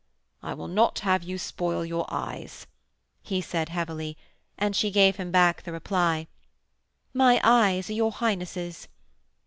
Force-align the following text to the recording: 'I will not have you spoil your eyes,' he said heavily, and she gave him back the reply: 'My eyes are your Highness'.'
'I 0.41 0.55
will 0.55 0.67
not 0.67 0.97
have 1.01 1.21
you 1.21 1.37
spoil 1.37 1.85
your 1.85 2.07
eyes,' 2.11 2.65
he 3.21 3.39
said 3.39 3.69
heavily, 3.69 4.17
and 4.57 4.75
she 4.75 4.89
gave 4.89 5.17
him 5.17 5.29
back 5.31 5.61
the 5.61 5.71
reply: 5.71 6.25
'My 7.13 7.39
eyes 7.43 7.87
are 7.87 7.93
your 7.93 8.11
Highness'.' 8.11 8.87